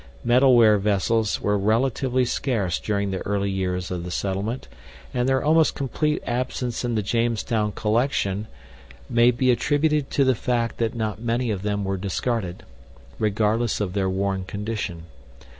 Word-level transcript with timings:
Metalware 0.25 0.79
vessels 0.79 1.39
were 1.41 1.59
relatively 1.59 2.25
scarce 2.25 2.79
during 2.79 3.11
the 3.11 3.19
early 3.19 3.51
years 3.51 3.91
of 3.91 4.03
the 4.03 4.09
settlement, 4.09 4.67
and 5.13 5.29
their 5.29 5.43
almost 5.43 5.75
complete 5.75 6.23
absence 6.25 6.83
in 6.83 6.95
the 6.95 7.03
Jamestown 7.03 7.71
collection 7.73 8.47
may 9.11 9.29
be 9.29 9.51
attributed 9.51 10.09
to 10.09 10.23
the 10.23 10.33
fact 10.33 10.79
that 10.79 10.95
not 10.95 11.21
many 11.21 11.51
of 11.51 11.61
them 11.61 11.83
were 11.83 11.97
discarded, 11.97 12.63
regardless 13.19 13.79
of 13.79 13.93
their 13.93 14.09
worn 14.09 14.43
condition. 14.43 15.03